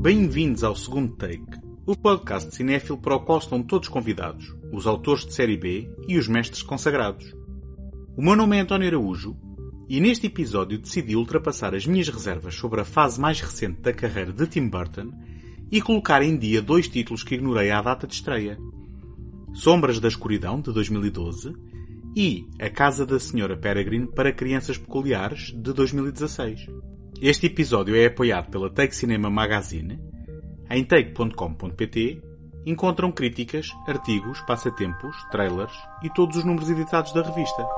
[0.00, 5.26] Bem-vindos ao segundo take, o podcast cinéfilo para o qual estão todos convidados, os autores
[5.26, 7.36] de série B e os mestres consagrados.
[8.16, 9.36] O meu nome é António Araújo
[9.90, 14.32] e neste episódio decidi ultrapassar as minhas reservas sobre a fase mais recente da carreira
[14.32, 15.12] de Tim Burton
[15.70, 18.58] e colocar em dia dois títulos que ignorei à data de estreia.
[19.52, 21.54] Sombras da Escuridão, de 2012,
[22.16, 26.68] e A Casa da Senhora Peregrine para Crianças Peculiares, de 2016.
[27.22, 30.00] Este episódio é apoiado pela Take Cinema Magazine.
[30.70, 32.22] Em take.com.pt
[32.64, 37.68] encontram críticas, artigos, passatempos, trailers e todos os números editados da revista.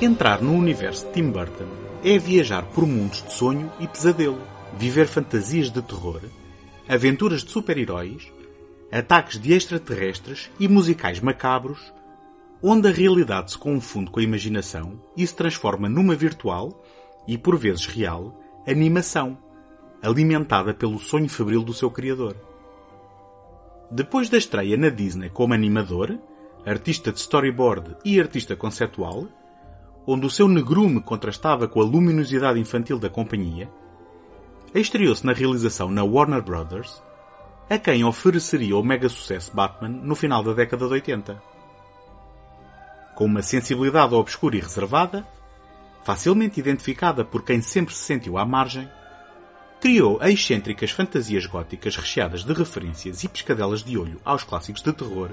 [0.00, 1.66] Entrar no universo de Tim Burton
[2.04, 6.20] é viajar por mundos de sonho e pesadelo viver fantasias de terror,
[6.88, 8.30] aventuras de super-heróis,
[8.92, 11.92] ataques de extraterrestres e musicais macabros,
[12.62, 16.84] onde a realidade se confunde com a imaginação e se transforma numa virtual
[17.26, 19.38] e por vezes real animação,
[20.02, 22.36] alimentada pelo sonho febril do seu criador.
[23.90, 26.18] Depois da estreia na Disney como animador,
[26.66, 29.28] artista de storyboard e artista conceptual,
[30.06, 33.70] onde o seu negrume contrastava com a luminosidade infantil da companhia,
[34.80, 37.02] estreou-se na realização na Warner Brothers,
[37.68, 41.42] a quem ofereceria o mega sucesso Batman no final da década de 80.
[43.14, 45.26] Com uma sensibilidade obscura e reservada,
[46.04, 48.88] facilmente identificada por quem sempre se sentiu à margem,
[49.80, 55.30] criou excêntricas fantasias góticas recheadas de referências e pescadelas de olho aos clássicos de terror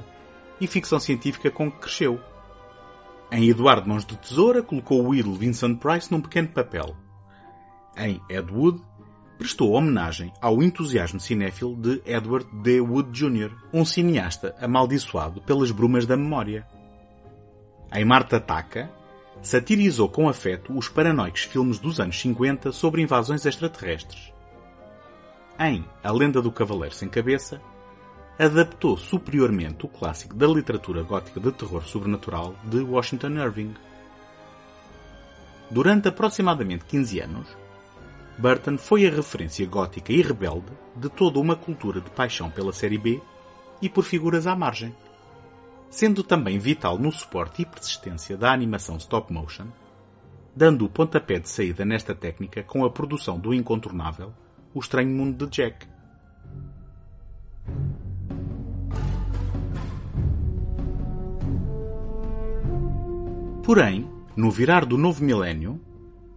[0.59, 2.19] e ficção científica com que cresceu.
[3.31, 6.95] Em Eduardo Mãos de Tesoura colocou o ídolo Vincent Price num pequeno papel.
[7.97, 8.81] Em Ed Wood
[9.43, 12.79] prestou homenagem ao entusiasmo cinéfilo de Edward D.
[12.79, 16.65] Wood Jr., um cineasta amaldiçoado pelas brumas da memória.
[17.93, 18.89] Em Marta Ataca,
[19.41, 24.31] satirizou com afeto os paranoicos filmes dos anos 50 sobre invasões extraterrestres.
[25.59, 27.61] Em A Lenda do Cavaleiro Sem Cabeça,
[28.39, 33.73] adaptou superiormente o clássico da literatura gótica de terror sobrenatural de Washington Irving.
[35.69, 37.62] Durante aproximadamente 15 anos,
[38.37, 42.97] Burton foi a referência gótica e rebelde de toda uma cultura de paixão pela série
[42.97, 43.21] B
[43.81, 44.95] e por figuras à margem,
[45.89, 49.67] sendo também vital no suporte e persistência da animação stop motion,
[50.55, 54.33] dando o pontapé de saída nesta técnica com a produção do incontornável
[54.73, 55.87] O Estranho Mundo de Jack.
[63.63, 65.79] Porém, no virar do novo milénio,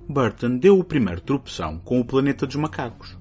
[0.09, 3.19] Burton deu o primeiro tropeção com O Planeta dos Macacos.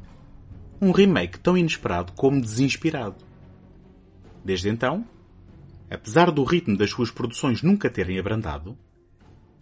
[0.79, 3.25] Um remake tão inesperado como desinspirado.
[4.43, 5.03] Desde então,
[5.89, 8.77] apesar do ritmo das suas produções nunca terem abrandado,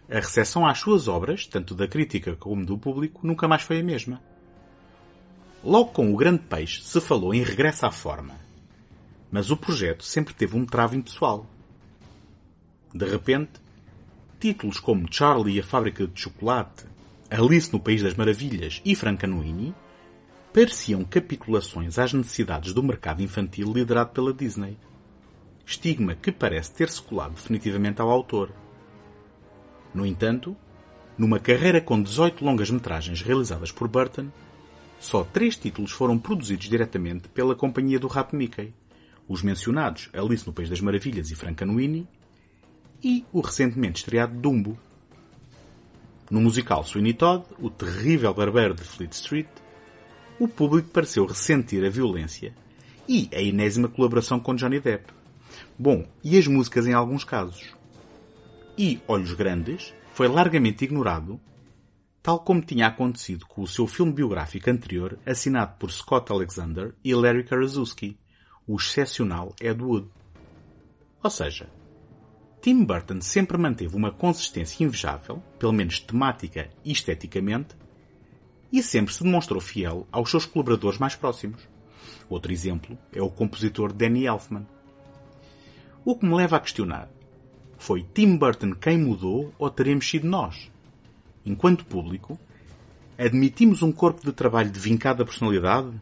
[0.06, 3.82] a recepção às suas obras, tanto da crítica como do público, nunca mais foi a
[3.82, 4.20] mesma.
[5.62, 8.34] Logo com O Grande Peixe se falou em regresso à forma,
[9.32, 11.46] mas o projeto sempre teve um travo impessoal.
[12.94, 13.52] De repente,
[14.38, 16.84] títulos como Charlie e a Fábrica de Chocolate
[17.36, 19.74] Alice no País das Maravilhas e Frankenweenie
[20.52, 24.78] pareciam capitulações às necessidades do mercado infantil liderado pela Disney.
[25.66, 28.52] Estigma que parece ter-se colado definitivamente ao autor.
[29.92, 30.56] No entanto,
[31.18, 34.28] numa carreira com 18 longas-metragens realizadas por Burton,
[35.00, 38.72] só três títulos foram produzidos diretamente pela companhia do Rato Mickey.
[39.26, 42.06] Os mencionados Alice no País das Maravilhas e Frankenweenie
[43.02, 44.78] e o recentemente estreado Dumbo,
[46.30, 49.48] no musical Sweeney Todd, o terrível barbeiro de Fleet Street,
[50.38, 52.54] o público pareceu ressentir a violência
[53.08, 55.12] e a enésima colaboração com Johnny Depp.
[55.78, 57.74] Bom, e as músicas em alguns casos.
[58.76, 61.40] E Olhos Grandes foi largamente ignorado,
[62.22, 67.14] tal como tinha acontecido com o seu filme biográfico anterior assinado por Scott Alexander e
[67.14, 68.18] Larry Karaszewski,
[68.66, 70.08] o excepcional Ed Wood.
[71.22, 71.68] Ou seja,
[72.64, 77.76] Tim Burton sempre manteve uma consistência invejável, pelo menos temática e esteticamente,
[78.72, 81.60] e sempre se demonstrou fiel aos seus colaboradores mais próximos.
[82.26, 84.66] Outro exemplo é o compositor Danny Elfman.
[86.06, 87.10] O que me leva a questionar:
[87.76, 90.70] foi Tim Burton quem mudou ou teremos sido nós?
[91.44, 92.40] Enquanto público,
[93.18, 95.92] admitimos um corpo de trabalho de vincada personalidade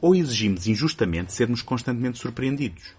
[0.00, 2.94] ou exigimos injustamente sermos constantemente surpreendidos?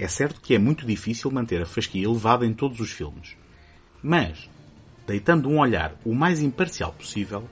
[0.00, 3.36] É certo que é muito difícil manter a fasquia elevada em todos os filmes.
[4.00, 4.48] Mas,
[5.04, 7.48] deitando um olhar o mais imparcial possível,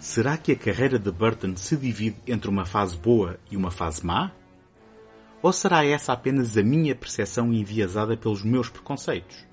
[0.00, 4.02] será que a carreira de Burton se divide entre uma fase boa e uma fase
[4.02, 4.32] má?
[5.42, 9.44] Ou será essa apenas a minha percepção enviesada pelos meus preconceitos?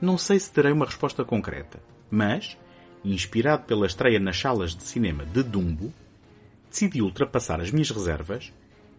[0.00, 2.56] Não sei se terei uma resposta concreta, mas,
[3.04, 5.92] inspirado pela estreia nas salas de cinema de Dumbo,
[6.70, 8.52] decidi ultrapassar as minhas reservas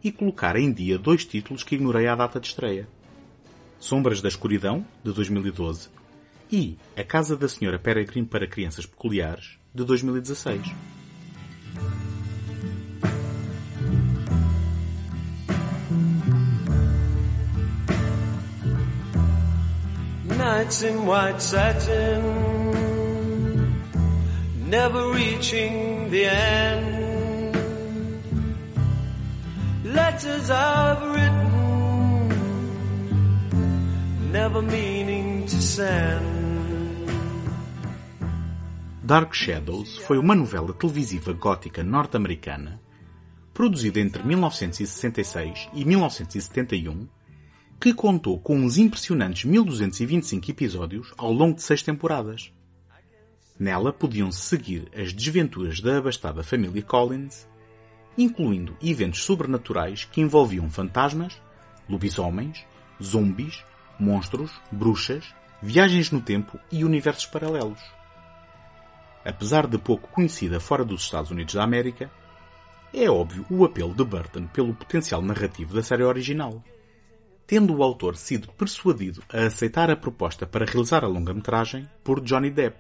[0.03, 2.87] e colocar em dia dois títulos que ignorei à data de estreia.
[3.79, 5.89] Sombras da Escuridão, de 2012,
[6.51, 10.61] e A Casa da Senhora Peregrine para Crianças Peculiares, de 2016.
[20.37, 22.21] Nights in white satin,
[24.69, 26.98] never reaching the end.
[30.19, 32.29] Letters I've written,
[34.33, 36.25] never meaning to send.
[39.01, 42.81] Dark Shadows foi uma novela televisiva gótica norte-americana
[43.53, 47.07] produzida entre 1966 e 1971
[47.79, 52.51] que contou com uns impressionantes 1225 episódios ao longo de seis temporadas.
[53.57, 57.47] Nela podiam-se seguir as desventuras da abastada família Collins,
[58.21, 61.41] incluindo eventos sobrenaturais que envolviam fantasmas,
[61.89, 62.65] lobisomens,
[63.01, 63.63] zumbis,
[63.99, 67.79] monstros, bruxas, viagens no tempo e universos paralelos
[69.23, 72.09] apesar de pouco conhecida fora dos Estados Unidos da América,
[72.93, 76.63] é óbvio o apelo de Burton pelo potencial narrativo da série original.
[77.45, 82.49] Tendo o autor sido persuadido a aceitar a proposta para realizar a longa-metragem por Johnny
[82.49, 82.77] Depp,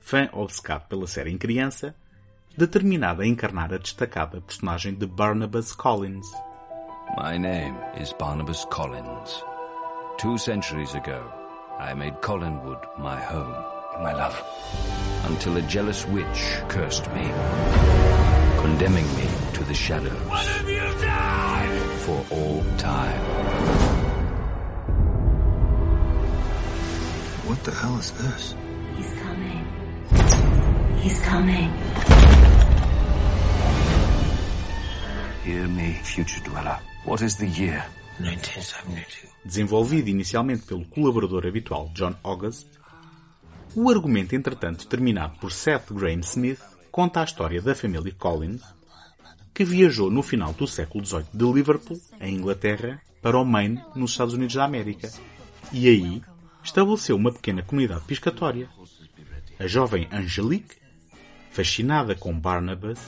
[0.00, 1.94] fã obcecado pela série em criança,
[2.58, 6.26] determinado a encarnar a destacada personagem de Barnabas Collins.
[7.16, 9.44] My name is Barnabas Collins.
[10.18, 11.32] Two centuries ago,
[11.78, 13.54] I made Collinwood my home
[14.00, 14.42] my love.
[15.24, 17.30] Until a jealous witch cursed me,
[18.58, 20.20] condemning me to the shadows.
[20.26, 21.78] What have you done?
[21.98, 23.20] For all time.
[27.46, 28.54] What the hell is this?
[28.96, 29.64] He's coming.
[31.02, 32.17] He's coming.
[35.48, 36.78] Hear me, future dweller.
[37.06, 37.82] What is the year?
[38.20, 39.32] 1972.
[39.42, 42.66] Desenvolvido inicialmente pelo colaborador habitual John August,
[43.74, 46.60] O argumento, entretanto, terminado por Seth Graham Smith,
[46.90, 48.62] conta a história da família Collins,
[49.54, 54.10] que viajou no final do século XVIII de Liverpool, em Inglaterra, para o Maine, nos
[54.10, 55.10] Estados Unidos da América,
[55.72, 56.22] e aí
[56.62, 58.68] estabeleceu uma pequena comunidade piscatória.
[59.58, 60.76] A jovem Angelique,
[61.50, 62.98] fascinada com Barnabas,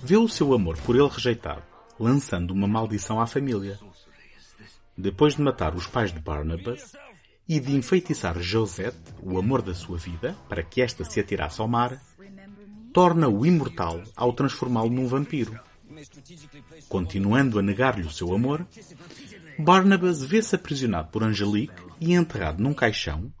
[0.00, 1.71] vê o seu amor por ele rejeitado,
[2.02, 3.78] lançando uma maldição à família.
[4.98, 6.92] Depois de matar os pais de Barnabas,
[7.48, 11.68] e de enfeitiçar Josette, o amor da sua vida, para que esta se atirasse ao
[11.68, 12.00] mar,
[12.92, 15.58] torna-o imortal ao transformá-lo num vampiro.
[16.88, 18.66] Continuando a negar-lhe o seu amor,
[19.58, 23.32] Barnabas vê-se aprisionado por Angelique e enterrado num caixão,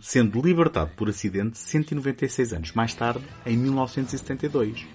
[0.00, 4.86] sendo libertado por acidente 196 anos mais tarde, em 1972,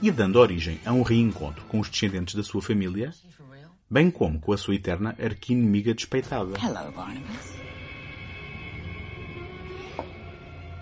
[0.00, 3.12] e dando origem a um reencontro com os descendentes da sua família,
[3.90, 6.56] bem como com a sua eterna arqui-inimiga despeitada.
[6.58, 7.58] Hello, Barnabas.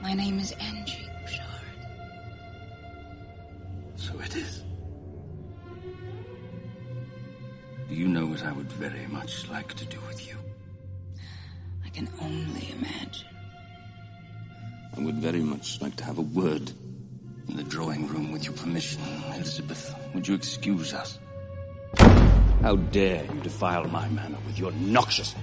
[0.02, 1.64] My name is Angie Bouchard.
[3.96, 4.64] So it is.
[7.88, 10.36] Do you know what I would very much like to do with you?
[11.84, 13.28] I can only imagine.
[14.96, 16.72] I would very much like to have a word
[17.48, 19.02] in the drawing room with your permission.
[19.34, 21.18] Elizabeth, would you excuse us?
[22.62, 25.34] How dare you defile my manor with your noxious...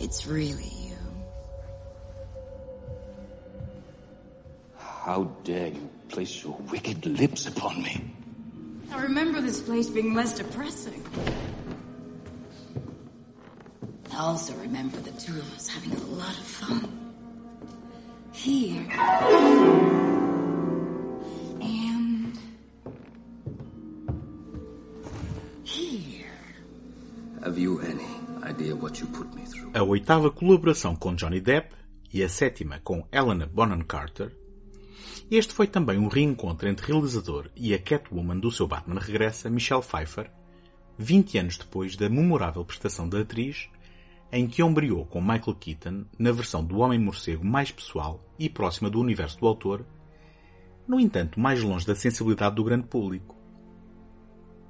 [0.00, 0.96] It's really you.
[4.76, 8.14] How dare you place your wicked lips upon me?
[8.92, 11.02] I remember this place being less depressing.
[14.12, 16.88] I also remember the two of us having a lot of fun.
[18.32, 18.86] Here.
[21.60, 22.38] And.
[25.64, 26.26] Here.
[27.42, 28.06] Have you any
[28.44, 29.70] idea what you put me through?
[29.74, 31.74] a oitava colaboração com Johnny Depp
[32.12, 34.30] e a sétima com Helena Bonham Carter,
[35.30, 39.82] este foi também um reencontro entre realizador e a Catwoman do seu Batman Regressa, Michelle
[39.82, 40.30] Pfeiffer,
[40.98, 43.68] 20 anos depois da memorável prestação da atriz,
[44.30, 49.00] em que ombreou com Michael Keaton na versão do Homem-Morcego mais pessoal e próxima do
[49.00, 49.84] universo do autor,
[50.86, 53.36] no entanto mais longe da sensibilidade do grande público.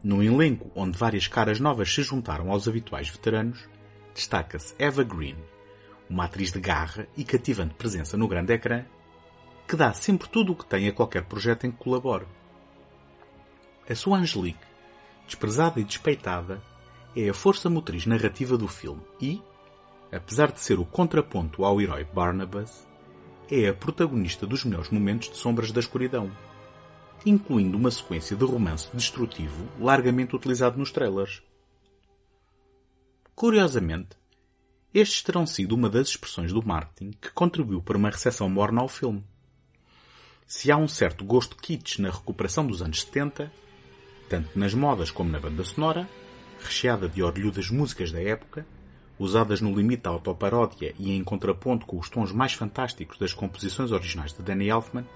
[0.03, 3.69] Num elenco onde várias caras novas se juntaram aos habituais veteranos,
[4.15, 5.37] destaca-se Eva Green,
[6.09, 8.85] uma atriz de garra e cativante presença no grande ecrã,
[9.67, 12.27] que dá sempre tudo o que tem a qualquer projeto em que colabore.
[13.89, 14.59] A sua Angelique,
[15.27, 16.63] desprezada e despeitada,
[17.17, 19.43] é a força motriz narrativa do filme e,
[20.13, 22.87] apesar de ser o contraponto ao herói Barnabas,
[23.51, 26.31] é a protagonista dos melhores momentos de Sombras da Escuridão,
[27.25, 31.43] incluindo uma sequência de romance destrutivo largamente utilizado nos trailers.
[33.35, 34.17] Curiosamente,
[34.93, 38.89] estes terão sido uma das expressões do marketing que contribuiu para uma recepção morna ao
[38.89, 39.25] filme.
[40.47, 43.51] Se há um certo gosto kitsch na recuperação dos anos 70,
[44.29, 46.09] tanto nas modas como na banda sonora,
[46.63, 48.67] recheada de orlhudas músicas da época,
[49.19, 53.91] usadas no limite da autoparódia e em contraponto com os tons mais fantásticos das composições
[53.91, 55.07] originais de Danny Elfman,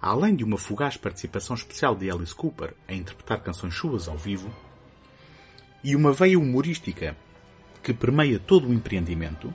[0.00, 4.54] além de uma fugaz participação especial de Alice Cooper a interpretar canções suas ao vivo,
[5.82, 7.16] e uma veia humorística
[7.82, 9.54] que permeia todo o empreendimento,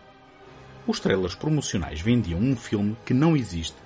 [0.88, 3.78] os trailers promocionais vendiam um filme que não existe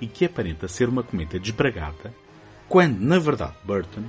[0.00, 2.14] e que aparenta ser uma cometa desbragada,
[2.68, 4.04] quando, na verdade, Burton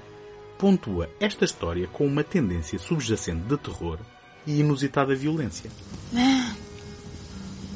[0.58, 4.00] pontua esta história com uma tendência subjacente de terror
[4.48, 5.70] e inusitada violência.
[6.12, 6.56] Man,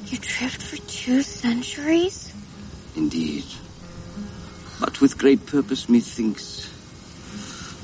[0.10, 2.34] you tripped for two centuries?
[2.96, 3.46] Indeed.
[4.80, 6.66] But with great purpose, methinks.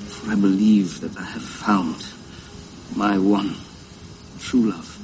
[0.10, 1.98] For I believe that I have found
[2.96, 3.56] my one
[4.40, 4.95] true love.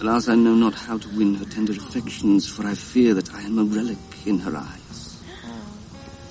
[0.00, 3.42] Alas, I know not how to win her tender affections, for I fear that I
[3.42, 5.20] am a relic in her eyes.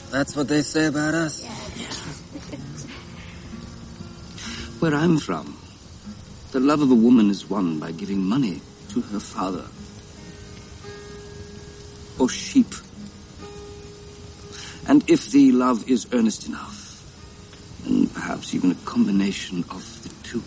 [0.10, 1.46] That's what they say about us.
[4.80, 5.58] Where I'm from,
[6.52, 9.66] the love of a woman is won by giving money to her father.
[12.20, 12.74] Or sheep.
[14.88, 17.04] And if the love is earnest enough,
[17.84, 20.42] then perhaps even a combination of the two.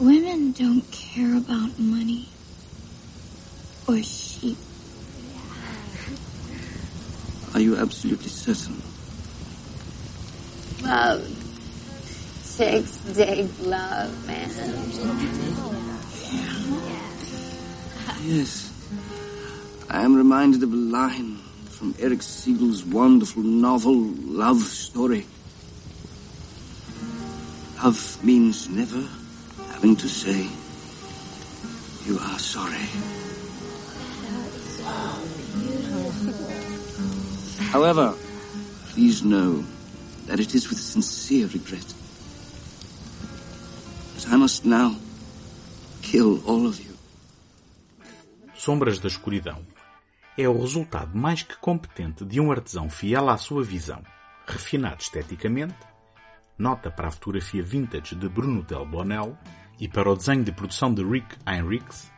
[0.00, 2.28] Women don't care about money.
[3.86, 4.58] Or sheep.
[7.54, 8.82] Are you absolutely certain?
[10.82, 11.22] Love.
[12.56, 14.50] Chicks dig love, man.
[18.24, 18.72] Yes.
[19.88, 21.36] I am reminded of a line
[21.70, 25.26] from Eric Siegel's wonderful novel, Love Story.
[27.80, 29.06] Love means never
[29.84, 30.48] having to say,
[32.06, 32.86] you are sorry.
[37.70, 38.14] However,
[38.94, 39.62] please know
[40.26, 41.84] that it is with sincere regret
[44.14, 44.96] that I must now
[46.00, 46.94] kill all of you.
[48.54, 49.60] Sombras da Escuridão
[50.38, 54.02] é o resultado mais que competente de um artesão fiel à sua visão,
[54.46, 55.76] refinado esteticamente,
[56.56, 59.36] nota para a fotografia vintage de Bruno Del Bonel
[59.78, 62.10] e para o desenho de produção de Rick Heinrichs,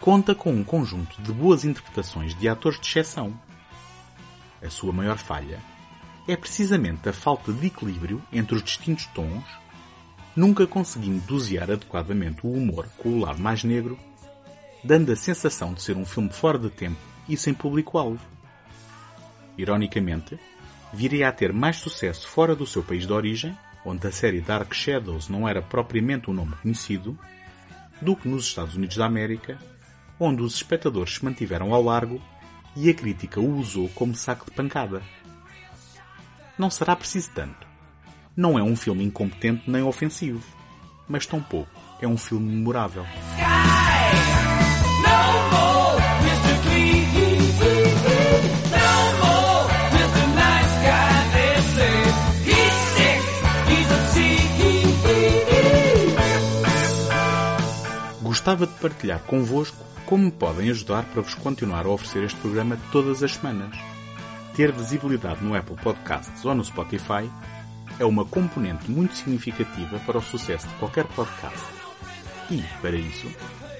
[0.00, 3.38] conta com um conjunto de boas interpretações de atores de exceção.
[4.62, 5.60] A sua maior falha
[6.26, 9.44] é precisamente a falta de equilíbrio entre os distintos tons,
[10.34, 13.98] nunca conseguindo dosear adequadamente o humor com o lado mais negro,
[14.82, 18.20] dando a sensação de ser um filme fora de tempo e sem público-alvo.
[19.56, 20.38] Ironicamente,
[20.92, 24.72] viria a ter mais sucesso fora do seu país de origem, onde a série Dark
[24.72, 27.18] Shadows não era propriamente um nome conhecido,
[28.00, 29.58] do que nos Estados Unidos da América,
[30.18, 32.20] onde os espectadores se mantiveram ao largo
[32.76, 35.02] e a crítica o usou como saco de pancada.
[36.58, 37.66] Não será preciso tanto.
[38.36, 40.42] Não é um filme incompetente nem ofensivo,
[41.08, 43.04] mas tampouco é um filme memorável.
[58.44, 62.78] Gostava de partilhar convosco como me podem ajudar para vos continuar a oferecer este programa
[62.92, 63.74] todas as semanas.
[64.54, 67.26] Ter visibilidade no Apple Podcasts ou no Spotify
[67.98, 71.64] é uma componente muito significativa para o sucesso de qualquer podcast.
[72.50, 73.26] E, para isso,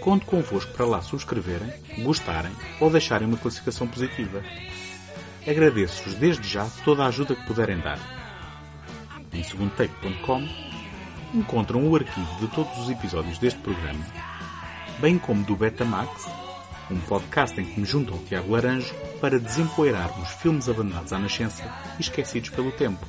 [0.00, 1.70] conto convosco para lá subscreverem,
[2.02, 4.42] gostarem ou deixarem uma classificação positiva.
[5.46, 7.98] Agradeço-vos desde já toda a ajuda que puderem dar.
[9.30, 10.48] Em segundotake.com
[11.34, 14.02] encontram o arquivo de todos os episódios deste programa,
[14.98, 16.26] bem como do Betamax,
[16.90, 21.64] um podcast em que me junto ao Tiago Laranjo para desempoeirarmos filmes abandonados à nascença
[21.98, 23.06] e esquecidos pelo tempo.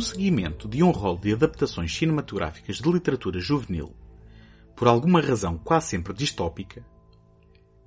[0.00, 3.94] No seguimento de um rol de adaptações cinematográficas de literatura juvenil,
[4.74, 6.82] por alguma razão quase sempre distópica,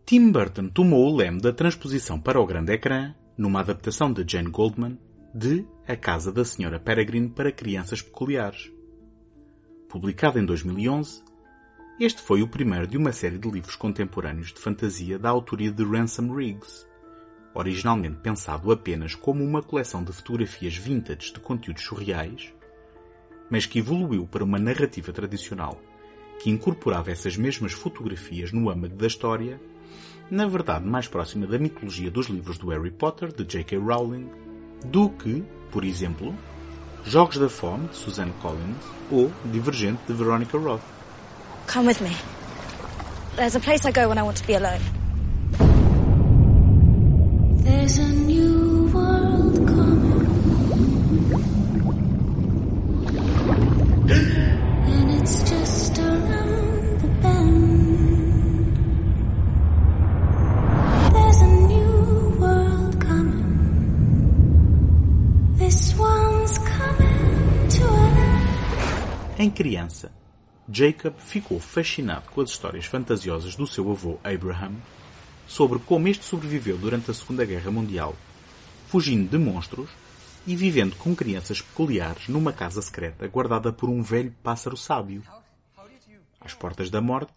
[0.06, 4.52] Tim Burton tomou o leme da transposição para o grande ecrã, numa adaptação de Jane
[4.52, 5.00] Goldman,
[5.34, 8.72] de A Casa da Senhora Peregrine para Crianças Peculiares.
[9.90, 11.24] Publicado em 2011,
[12.00, 15.84] este foi o primeiro de uma série de livros contemporâneos de fantasia da autoria de
[15.84, 16.86] Ransom Riggs,
[17.54, 22.54] originalmente pensado apenas como uma coleção de fotografias vintage de conteúdos surreais,
[23.50, 25.80] mas que evoluiu para uma narrativa tradicional
[26.40, 29.62] que incorporava essas mesmas fotografias no âmago da história,
[30.30, 33.78] na verdade mais próxima da mitologia dos livros do Harry Potter de J.K.
[33.78, 34.30] Rowling
[34.86, 36.36] do que, por exemplo,
[37.06, 40.82] Jogos da Fome de Suzanne Collins ou Divergente de Veronica Roth.
[41.72, 42.16] Come with me.
[43.36, 45.03] There's a place I go when I want to be alone.
[69.44, 70.12] Em criança,
[70.72, 74.74] Jacob ficou fascinado com as histórias fantasiosas do seu avô Abraham
[75.54, 78.16] sobre como este sobreviveu durante a Segunda Guerra Mundial,
[78.88, 79.88] fugindo de monstros
[80.48, 85.22] e vivendo com crianças peculiares numa casa secreta guardada por um velho pássaro sábio.
[86.42, 87.36] Às portas da morte,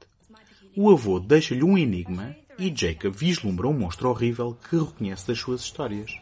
[0.75, 5.61] o avô deixa-lhe um enigma e Jacob vislumbra um monstro horrível que reconhece das suas
[5.61, 6.19] histórias.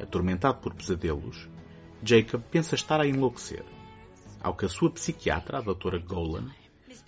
[0.00, 1.48] Atormentado por pesadelos,
[2.00, 3.64] Jacob pensa estar a enlouquecer,
[4.40, 6.48] ao que a sua psiquiatra, a doutora Golan,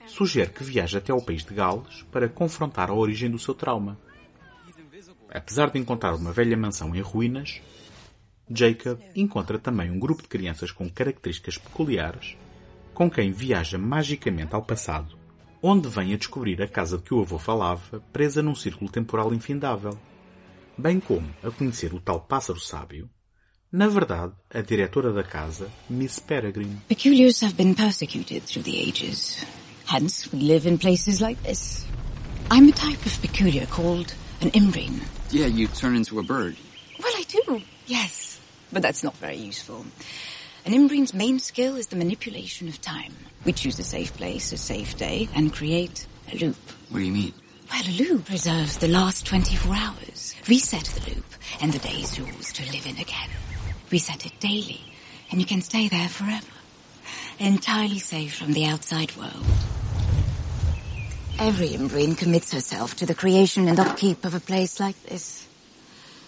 [0.07, 3.99] sugere que viaje até ao país de Gales para confrontar a origem do seu trauma.
[5.29, 7.61] Apesar de encontrar uma velha mansão em ruínas,
[8.51, 12.37] Jacob encontra também um grupo de crianças com características peculiares,
[12.93, 15.17] com quem viaja magicamente ao passado,
[15.63, 19.33] onde vem a descobrir a casa de que o avô falava, presa num círculo temporal
[19.33, 19.99] infindável,
[20.77, 23.09] bem como a conhecer o tal pássaro sábio,
[23.73, 26.77] na verdade, a diretora da casa, Miss Peregrine.
[26.89, 29.47] Peculiars have been persecuted through the ages.
[29.87, 31.85] Hence, we live in places like this.
[32.51, 35.01] I'm a type of peculiar called an imbrine.
[35.31, 36.57] Yeah, you turn into a bird.
[37.03, 38.39] Well, I do, yes.
[38.73, 39.85] But that's not very useful.
[40.65, 43.15] An imbrine's main skill is the manipulation of time.
[43.45, 46.57] We choose a safe place, a safe day, and create a loop.
[46.89, 47.33] What do you mean?
[47.71, 50.35] Well, a loop preserves the last 24 hours.
[50.49, 51.25] Reset the loop,
[51.61, 53.31] and the day is yours to live in again.
[53.91, 54.81] Reset it daily,
[55.31, 56.47] and you can stay there forever.
[57.43, 59.45] Entirely safe from the outside world.
[61.41, 65.49] Every Imbrine commits herself to the creation and upkeep of a place like this.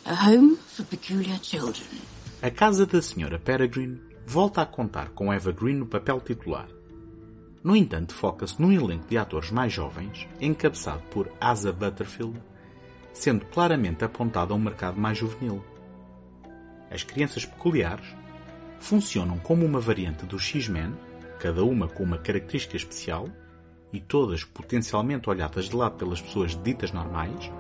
[0.07, 1.87] A home for peculiar children.
[2.43, 6.67] A Casa da Senhora Peregrine volta a contar com Eva Green no papel titular.
[7.63, 12.43] No entanto, foca-se num elenco de atores mais jovens, encabeçado por Asa Butterfield,
[13.13, 15.65] sendo claramente apontado a um mercado mais juvenil.
[16.91, 18.05] As crianças peculiares
[18.85, 20.93] funcionam como uma variante dos X-Men,
[21.39, 23.29] cada uma com uma característica especial
[23.93, 27.51] e todas potencialmente olhadas de lado pelas pessoas ditas normais,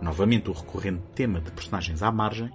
[0.00, 2.50] novamente o recorrente tema de personagens à margem,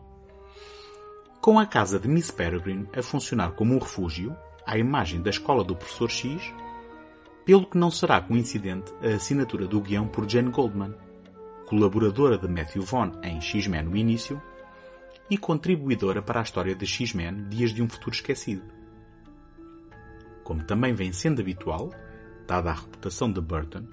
[1.41, 5.63] com a casa de Miss Peregrine a funcionar como um refúgio, à imagem da escola
[5.63, 6.53] do Professor X,
[7.45, 10.93] pelo que não será coincidente a assinatura do guião por Jane Goldman,
[11.65, 14.41] colaboradora de Matthew Vaughn em X-Men no início
[15.29, 18.76] e contribuidora para a história de X-Men Dias de um Futuro Esquecido.
[20.47, 21.91] Como também vem sendo habitual,
[22.47, 23.83] dada a reputação de Burton,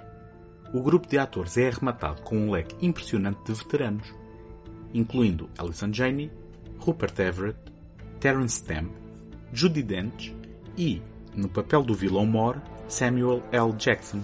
[0.73, 4.15] o grupo de atores é arrematado com um leque impressionante de veteranos,
[4.93, 6.31] incluindo Alison Janney,
[6.79, 7.59] Rupert Everett,
[8.21, 8.93] Terence Stamp,
[9.53, 10.33] Judi Dench
[10.79, 11.03] e,
[11.35, 13.73] no papel do vilão Mor, Samuel L.
[13.73, 14.23] Jackson.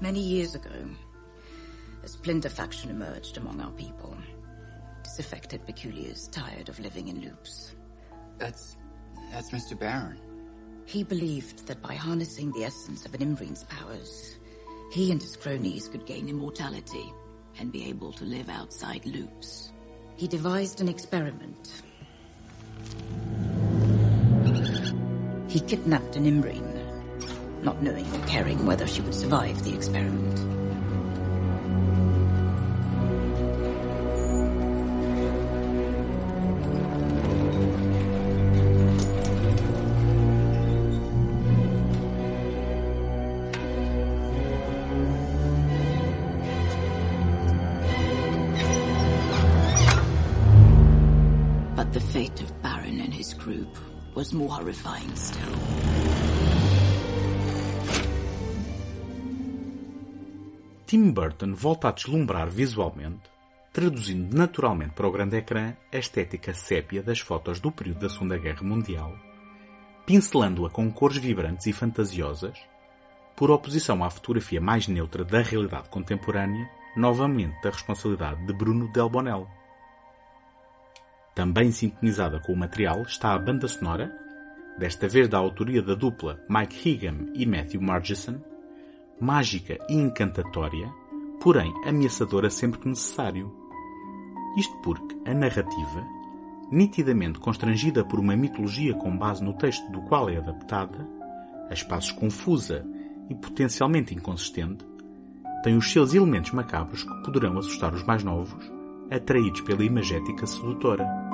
[0.00, 0.74] Many years ago,
[2.02, 4.16] a splinter faction emerged among our people.
[5.04, 7.76] Disaffected peculiars tired of living in loops.
[8.38, 8.76] That's.
[9.30, 9.78] that's Mr.
[9.78, 10.29] Barron.
[10.90, 14.34] He believed that by harnessing the essence of an Imbrine's powers,
[14.90, 17.14] he and his cronies could gain immortality
[17.60, 19.70] and be able to live outside loops.
[20.16, 21.82] He devised an experiment.
[25.46, 30.59] He kidnapped an Imbrine, not knowing or caring whether she would survive the experiment.
[52.00, 53.68] The fate of Baron and his group
[54.14, 55.52] was more horrifying still.
[60.86, 63.30] Tim Burton volta a deslumbrar visualmente,
[63.72, 68.38] traduzindo naturalmente para o grande ecrã a estética sépia das fotos do período da Segunda
[68.38, 69.14] Guerra Mundial,
[70.04, 72.58] pincelando-a com cores vibrantes e fantasiosas,
[73.36, 79.08] por oposição à fotografia mais neutra da realidade contemporânea, novamente da responsabilidade de Bruno Del
[79.08, 79.59] Bonel.
[81.34, 84.12] Também sintonizada com o material está a banda sonora,
[84.78, 88.40] desta vez da autoria da dupla Mike Higham e Matthew Margeson,
[89.20, 90.92] mágica e encantatória,
[91.40, 93.54] porém ameaçadora sempre que necessário.
[94.56, 96.04] Isto porque a narrativa,
[96.72, 101.06] nitidamente constrangida por uma mitologia com base no texto do qual é adaptada,
[101.68, 102.84] a espaços confusa
[103.28, 104.84] e potencialmente inconsistente,
[105.62, 108.79] tem os seus elementos macabros que poderão assustar os mais novos,
[109.10, 111.29] atraídos pela imagética sedutora.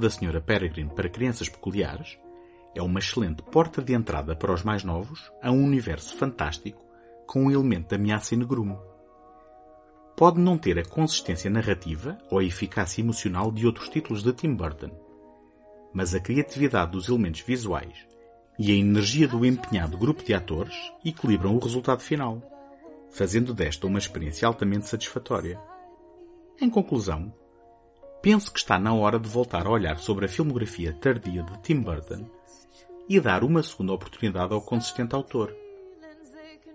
[0.00, 2.18] Da Senhora Peregrine para Crianças Peculiares
[2.74, 6.82] é uma excelente porta de entrada para os mais novos a um universo fantástico
[7.26, 8.76] com um elemento de ameaça e negrume.
[10.16, 14.54] Pode não ter a consistência narrativa ou a eficácia emocional de outros títulos de Tim
[14.54, 14.90] Burton,
[15.92, 18.06] mas a criatividade dos elementos visuais
[18.58, 22.42] e a energia do empenhado grupo de atores equilibram o resultado final,
[23.10, 25.60] fazendo desta uma experiência altamente satisfatória.
[26.60, 27.32] Em conclusão,
[28.22, 31.80] penso que está na hora de voltar a olhar sobre a filmografia tardia de Tim
[31.80, 32.26] Burton
[33.08, 35.54] e dar uma segunda oportunidade ao consistente autor.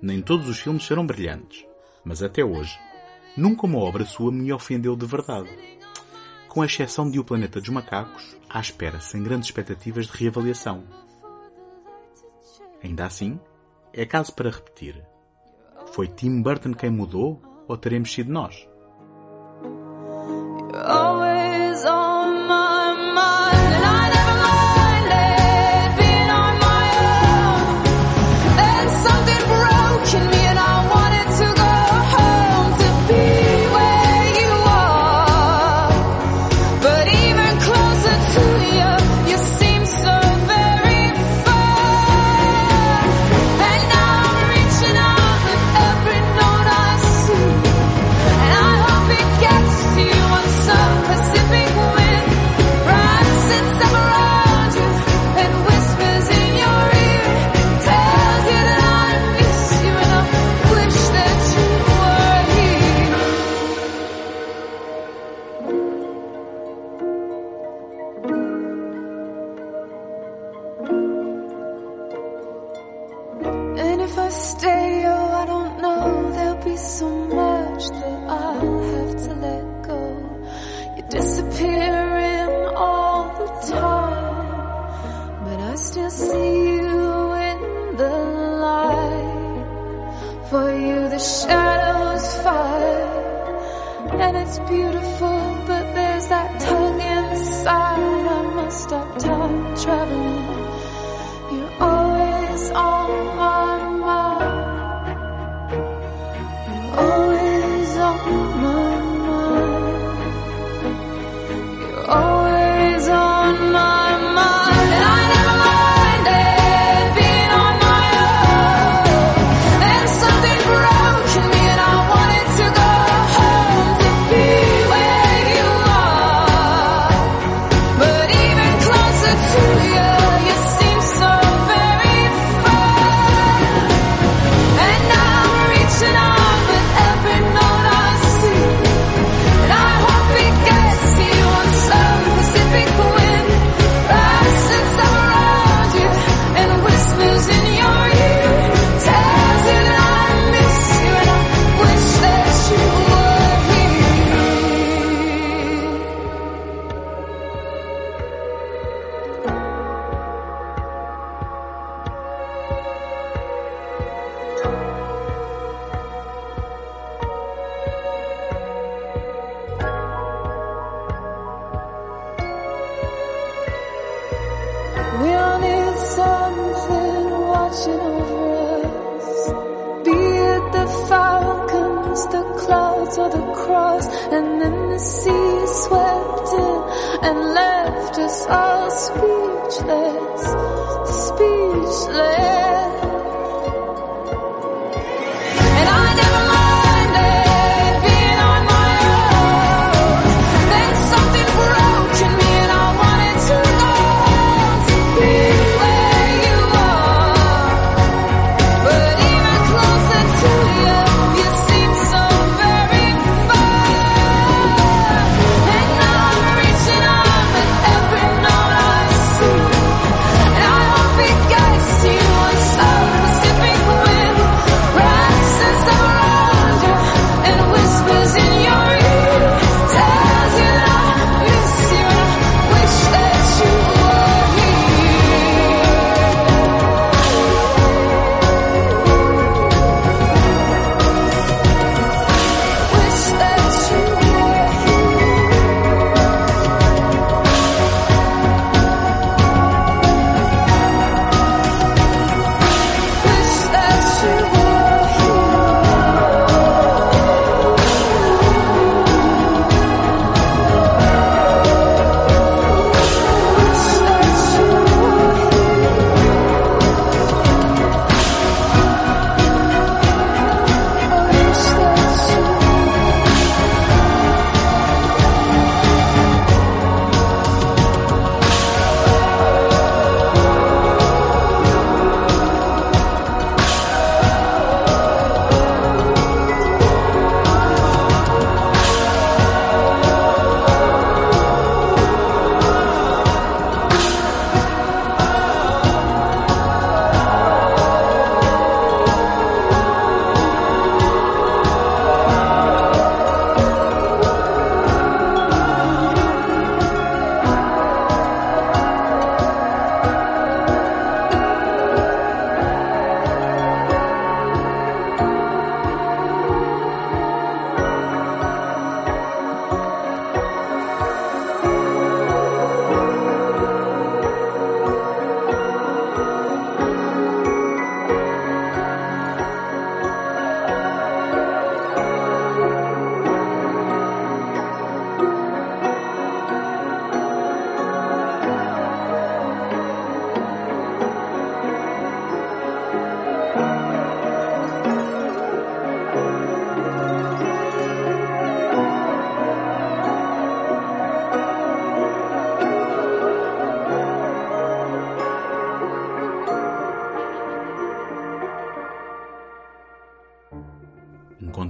[0.01, 1.65] Nem todos os filmes serão brilhantes,
[2.03, 2.77] mas até hoje,
[3.37, 5.49] nunca uma obra sua me ofendeu de verdade.
[6.47, 10.83] Com exceção de O Planeta dos Macacos, à espera sem grandes expectativas de reavaliação.
[12.83, 13.39] Ainda assim,
[13.93, 15.01] é caso para repetir.
[15.91, 18.67] Foi Tim Burton quem mudou ou teremos sido nós?
[21.75, 22.24] is on.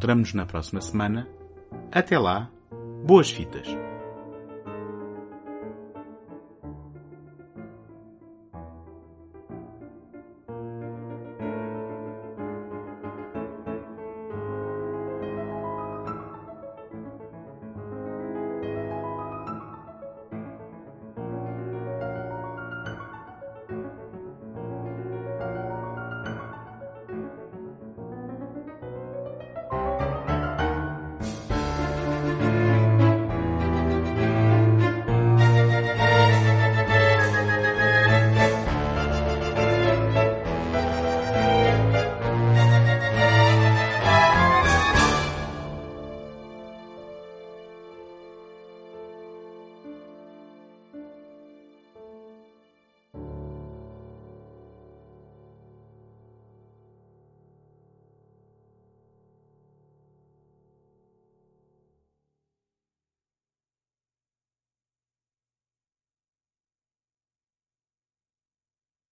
[0.05, 1.27] Encontramos-nos na próxima semana.
[1.91, 2.47] Até lá,
[3.03, 3.67] boas fitas!